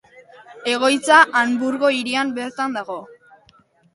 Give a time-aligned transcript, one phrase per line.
[0.71, 2.99] Egoitza Hanburgo hirian bertan dago.